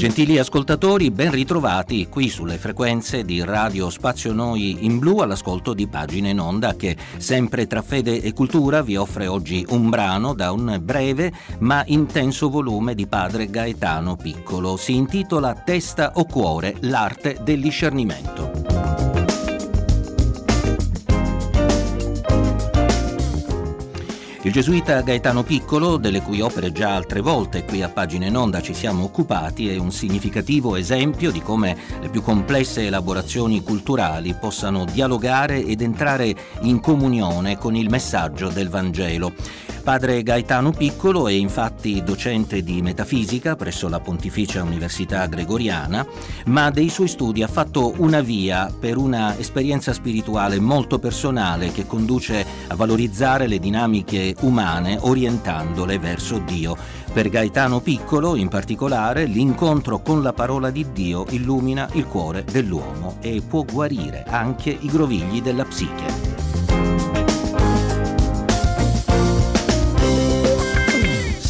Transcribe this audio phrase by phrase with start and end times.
[0.00, 5.88] Gentili ascoltatori, ben ritrovati qui sulle frequenze di Radio Spazio Noi in Blu all'ascolto di
[5.88, 10.52] Pagine in Onda che sempre tra fede e cultura vi offre oggi un brano da
[10.52, 14.78] un breve ma intenso volume di padre Gaetano Piccolo.
[14.78, 18.59] Si intitola Testa o cuore, l'arte del discernimento.
[24.42, 28.62] Il gesuita Gaetano Piccolo, delle cui opere già altre volte qui a Pagine in Onda
[28.62, 34.86] ci siamo occupati, è un significativo esempio di come le più complesse elaborazioni culturali possano
[34.86, 39.34] dialogare ed entrare in comunione con il messaggio del Vangelo.
[39.82, 46.06] Padre Gaetano Piccolo è infatti docente di metafisica presso la Pontificia Università Gregoriana,
[46.46, 51.86] ma dei suoi studi ha fatto una via per una esperienza spirituale molto personale che
[51.86, 56.76] conduce a valorizzare le dinamiche umane orientandole verso Dio.
[57.12, 63.16] Per Gaetano Piccolo, in particolare, l'incontro con la parola di Dio illumina il cuore dell'uomo
[63.20, 66.29] e può guarire anche i grovigli della psiche.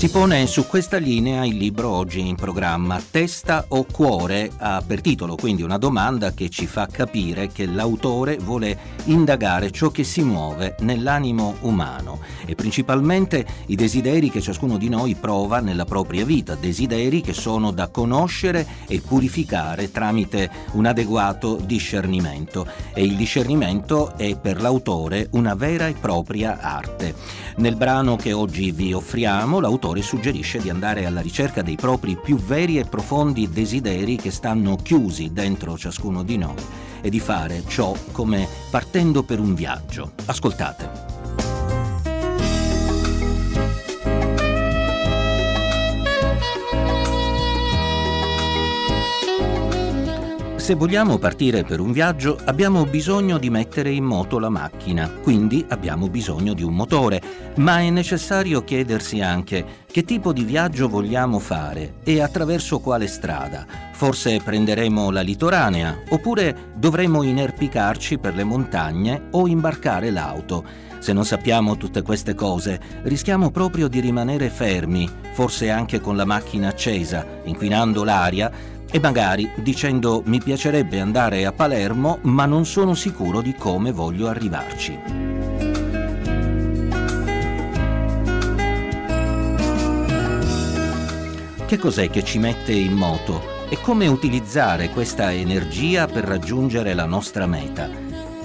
[0.00, 5.02] Si pone su questa linea il libro oggi in programma Testa o cuore ha per
[5.02, 10.22] titolo quindi una domanda che ci fa capire che l'autore vuole indagare ciò che si
[10.22, 16.54] muove nell'animo umano e principalmente i desideri che ciascuno di noi prova nella propria vita,
[16.54, 24.34] desideri che sono da conoscere e purificare tramite un adeguato discernimento e il discernimento è
[24.38, 27.14] per l'autore una vera e propria arte.
[27.56, 32.16] Nel brano che oggi vi offriamo l'autore l'autore suggerisce di andare alla ricerca dei propri
[32.16, 36.62] più veri e profondi desideri che stanno chiusi dentro ciascuno di noi
[37.00, 40.12] e di fare ciò come partendo per un viaggio.
[40.26, 41.19] Ascoltate.
[50.70, 55.64] Se vogliamo partire per un viaggio abbiamo bisogno di mettere in moto la macchina, quindi
[55.68, 57.20] abbiamo bisogno di un motore,
[57.56, 63.66] ma è necessario chiedersi anche che tipo di viaggio vogliamo fare e attraverso quale strada.
[63.92, 70.64] Forse prenderemo la litoranea oppure dovremo inerpicarci per le montagne o imbarcare l'auto.
[71.00, 76.24] Se non sappiamo tutte queste cose, rischiamo proprio di rimanere fermi, forse anche con la
[76.24, 82.94] macchina accesa, inquinando l'aria e magari dicendo mi piacerebbe andare a Palermo ma non sono
[82.94, 84.98] sicuro di come voglio arrivarci.
[91.66, 97.06] Che cos'è che ci mette in moto e come utilizzare questa energia per raggiungere la
[97.06, 97.88] nostra meta?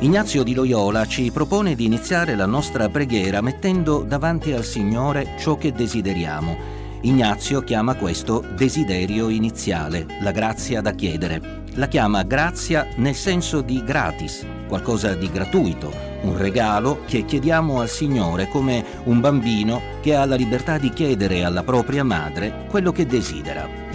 [0.00, 5.56] Ignazio di Loyola ci propone di iniziare la nostra preghiera mettendo davanti al Signore ciò
[5.56, 11.62] che desideriamo Ignazio chiama questo desiderio iniziale, la grazia da chiedere.
[11.74, 15.92] La chiama grazia nel senso di gratis, qualcosa di gratuito,
[16.22, 21.44] un regalo che chiediamo al Signore come un bambino che ha la libertà di chiedere
[21.44, 23.87] alla propria madre quello che desidera.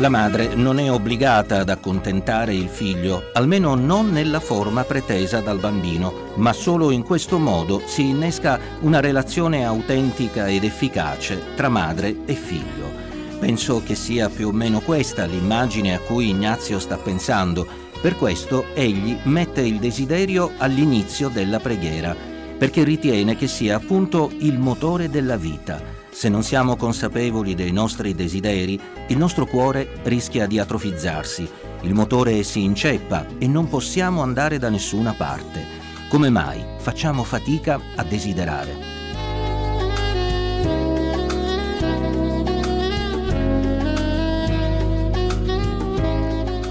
[0.00, 5.58] La madre non è obbligata ad accontentare il figlio, almeno non nella forma pretesa dal
[5.58, 12.18] bambino, ma solo in questo modo si innesca una relazione autentica ed efficace tra madre
[12.26, 12.92] e figlio.
[13.40, 17.66] Penso che sia più o meno questa l'immagine a cui Ignazio sta pensando.
[18.00, 22.14] Per questo egli mette il desiderio all'inizio della preghiera,
[22.56, 28.12] perché ritiene che sia appunto il motore della vita se non siamo consapevoli dei nostri
[28.12, 31.48] desideri, il nostro cuore rischia di atrofizzarsi,
[31.82, 35.64] il motore si inceppa e non possiamo andare da nessuna parte.
[36.08, 38.97] Come mai facciamo fatica a desiderare?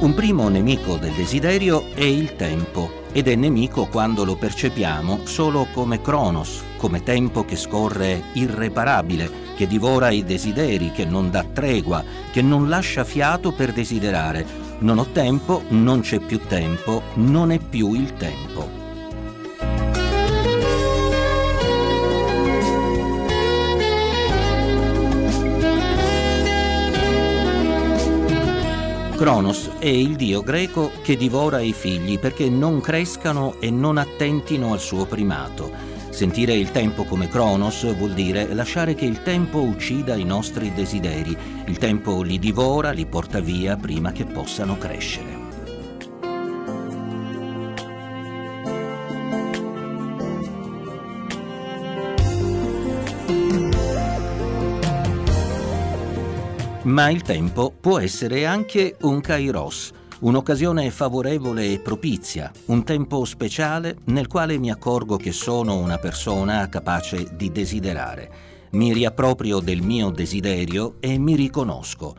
[0.07, 5.67] Un primo nemico del desiderio è il tempo ed è nemico quando lo percepiamo solo
[5.73, 12.01] come Cronos, come tempo che scorre irreparabile, che divora i desideri, che non dà tregua,
[12.31, 14.45] che non lascia fiato per desiderare.
[14.79, 18.76] Non ho tempo, non c'è più tempo, non è più il tempo.
[29.17, 34.73] Cronos è il dio greco che divora i figli perché non crescano e non attentino
[34.73, 35.71] al suo primato.
[36.09, 41.35] Sentire il tempo come Cronos vuol dire lasciare che il tempo uccida i nostri desideri.
[41.65, 45.36] Il tempo li divora, li porta via prima che possano crescere.
[56.87, 63.97] Ma il tempo può essere anche un kairos, un'occasione favorevole e propizia, un tempo speciale
[64.05, 68.31] nel quale mi accorgo che sono una persona capace di desiderare.
[68.71, 72.15] Mi riapproprio del mio desiderio e mi riconosco.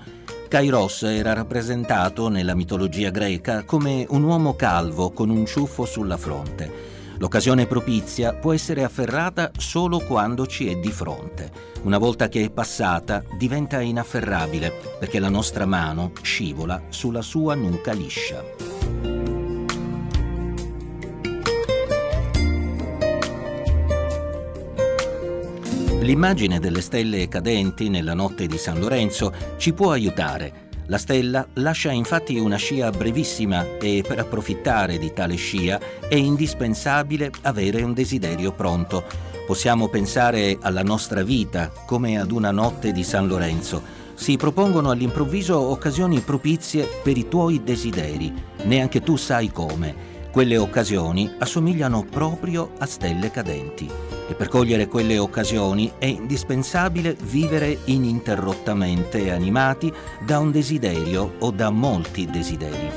[0.49, 6.98] Kairos era rappresentato nella mitologia greca come un uomo calvo con un ciuffo sulla fronte.
[7.19, 11.51] L'occasione propizia può essere afferrata solo quando ci è di fronte.
[11.83, 17.93] Una volta che è passata diventa inafferrabile perché la nostra mano scivola sulla sua nuca
[17.93, 18.45] liscia.
[26.01, 31.91] L'immagine delle stelle cadenti nella notte di San Lorenzo ci può aiutare la stella lascia
[31.91, 38.53] infatti una scia brevissima e per approfittare di tale scia è indispensabile avere un desiderio
[38.53, 39.05] pronto.
[39.47, 43.83] Possiamo pensare alla nostra vita come ad una notte di San Lorenzo.
[44.15, 48.33] Si propongono all'improvviso occasioni propizie per i tuoi desideri.
[48.65, 50.18] Neanche tu sai come.
[50.39, 53.91] Quelle occasioni assomigliano proprio a stelle cadenti
[54.29, 59.93] e per cogliere quelle occasioni è indispensabile vivere ininterrottamente animati
[60.25, 62.89] da un desiderio o da molti desideri.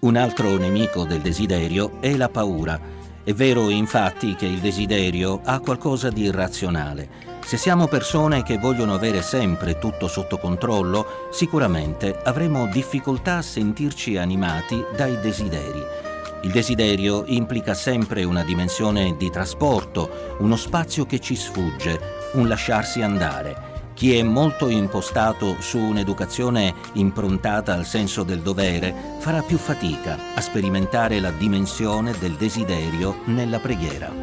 [0.00, 2.78] Un altro nemico del desiderio è la paura.
[3.24, 8.92] È vero infatti che il desiderio ha qualcosa di irrazionale se siamo persone che vogliono
[8.92, 15.82] avere sempre tutto sotto controllo, sicuramente avremo difficoltà a sentirci animati dai desideri.
[16.42, 21.98] Il desiderio implica sempre una dimensione di trasporto, uno spazio che ci sfugge,
[22.34, 23.67] un lasciarsi andare.
[23.98, 30.40] Chi è molto impostato su un'educazione improntata al senso del dovere farà più fatica a
[30.40, 34.14] sperimentare la dimensione del desiderio nella preghiera.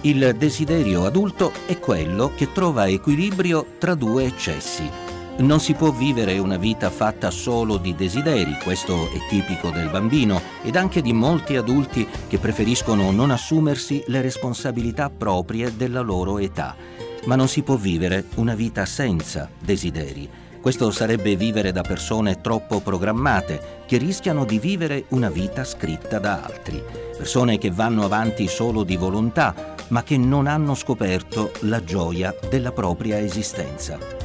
[0.00, 5.03] Il desiderio adulto è quello che trova equilibrio tra due eccessi.
[5.36, 10.40] Non si può vivere una vita fatta solo di desideri, questo è tipico del bambino
[10.62, 16.76] ed anche di molti adulti che preferiscono non assumersi le responsabilità proprie della loro età.
[17.24, 20.30] Ma non si può vivere una vita senza desideri.
[20.60, 26.44] Questo sarebbe vivere da persone troppo programmate, che rischiano di vivere una vita scritta da
[26.44, 26.80] altri.
[27.16, 32.70] Persone che vanno avanti solo di volontà, ma che non hanno scoperto la gioia della
[32.70, 34.23] propria esistenza.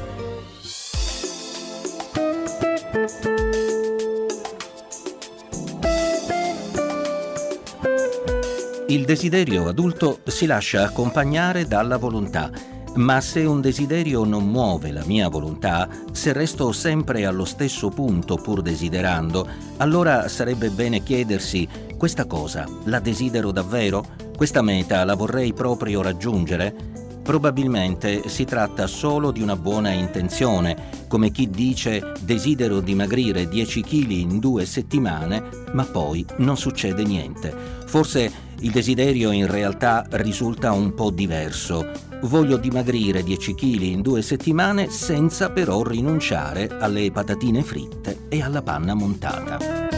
[8.88, 12.50] Il desiderio adulto si lascia accompagnare dalla volontà
[12.96, 18.36] ma se un desiderio non muove la mia volontà, se resto sempre allo stesso punto
[18.36, 19.46] pur desiderando,
[19.76, 24.04] allora sarebbe bene chiedersi, questa cosa la desidero davvero?
[24.36, 26.74] Questa meta la vorrei proprio raggiungere?
[27.22, 34.10] Probabilmente si tratta solo di una buona intenzione, come chi dice desidero dimagrire 10 kg
[34.10, 37.52] in due settimane, ma poi non succede niente.
[37.84, 44.20] Forse il desiderio in realtà risulta un po' diverso Voglio dimagrire 10 kg in due
[44.20, 49.89] settimane senza però rinunciare alle patatine fritte e alla panna montata.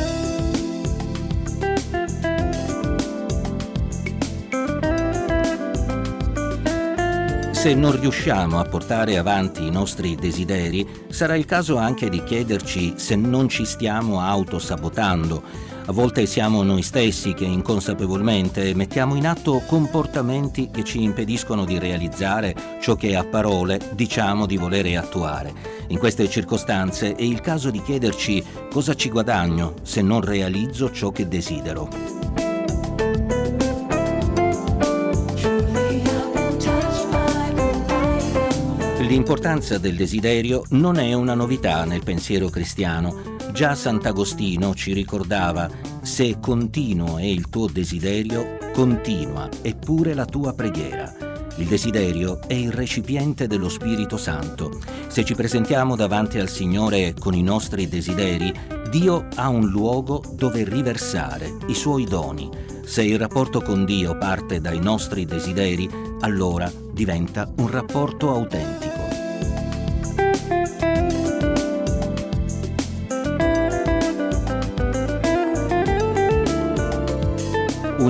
[7.62, 12.94] Se non riusciamo a portare avanti i nostri desideri, sarà il caso anche di chiederci
[12.96, 19.62] se non ci stiamo autosabotando a volte siamo noi stessi che inconsapevolmente mettiamo in atto
[19.66, 25.52] comportamenti che ci impediscono di realizzare ciò che a parole diciamo di volere attuare.
[25.88, 31.10] In queste circostanze è il caso di chiederci cosa ci guadagno se non realizzo ciò
[31.10, 32.21] che desidero.
[39.12, 43.36] L'importanza del desiderio non è una novità nel pensiero cristiano.
[43.52, 45.68] Già Sant'Agostino ci ricordava,
[46.00, 51.14] se continuo è il tuo desiderio, continua eppure la tua preghiera.
[51.56, 54.80] Il desiderio è il recipiente dello Spirito Santo.
[55.08, 58.50] Se ci presentiamo davanti al Signore con i nostri desideri,
[58.88, 62.48] Dio ha un luogo dove riversare i suoi doni.
[62.86, 65.86] Se il rapporto con Dio parte dai nostri desideri,
[66.20, 68.91] allora diventa un rapporto autentico.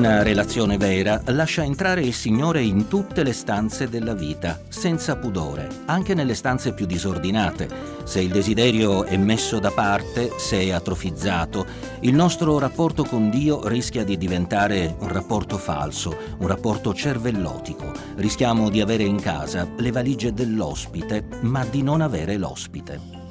[0.02, 5.68] Una relazione vera lascia entrare il Signore in tutte le stanze della vita, senza pudore,
[5.84, 7.68] anche nelle stanze più disordinate.
[8.02, 11.64] Se il desiderio è messo da parte, se è atrofizzato,
[12.00, 17.92] il nostro rapporto con Dio rischia di diventare un rapporto falso, un rapporto cervellotico.
[18.16, 23.21] Rischiamo di avere in casa le valigie dell'ospite, ma di non avere l'ospite.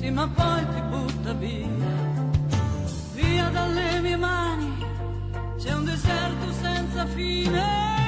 [0.00, 1.68] Sì ma poi ti butta via,
[3.12, 4.72] via dalle mie mani,
[5.58, 7.99] c'è un deserto senza fine.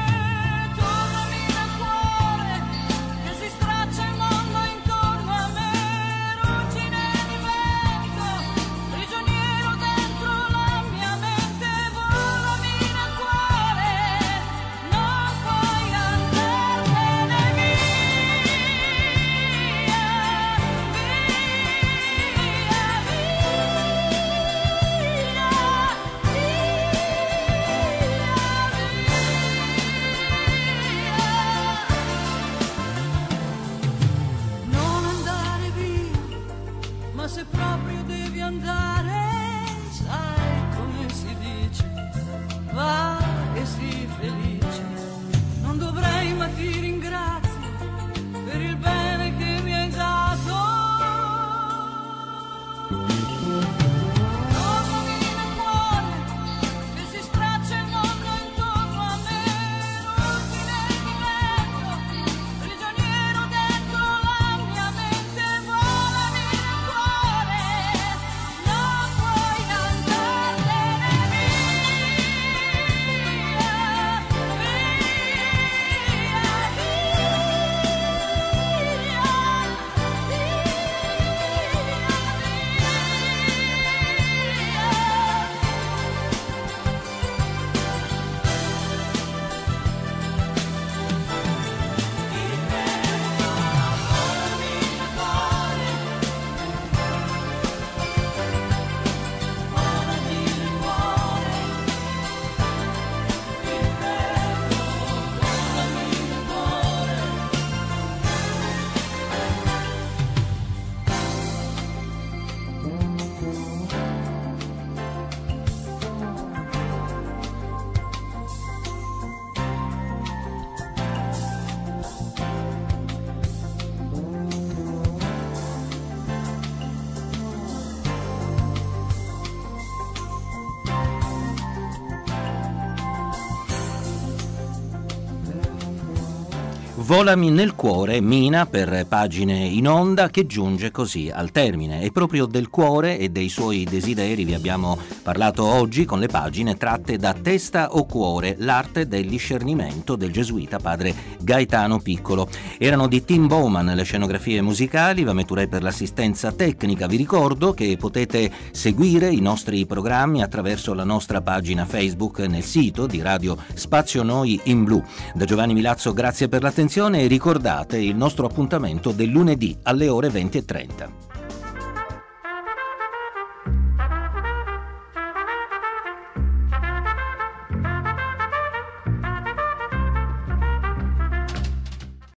[137.13, 142.01] Volami nel cuore, Mina per pagine in onda che giunge così al termine.
[142.01, 146.79] E proprio del cuore e dei suoi desideri vi abbiamo parlato oggi con le pagine
[146.79, 152.49] tratte da Testa o Cuore, l'arte del discernimento del gesuita padre Gaetano Piccolo.
[152.79, 157.07] Erano di Tim Bowman le scenografie musicali, va metterei per l'assistenza tecnica.
[157.07, 163.07] Vi ricordo che potete seguire i nostri programmi attraverso la nostra pagina Facebook nel sito
[163.07, 165.05] di Radio Spazio Noi in Blu.
[165.35, 170.09] Da Giovanni Milazzo grazie per l'attenzione attenzione e ricordate il nostro appuntamento del lunedì alle
[170.09, 171.32] ore 20.30.